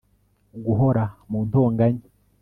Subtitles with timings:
[0.65, 2.05] guhora mu ntonganya